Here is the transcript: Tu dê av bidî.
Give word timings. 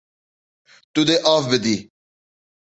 Tu 0.93 1.01
dê 1.07 1.15
av 1.33 1.43
bidî. 1.51 1.77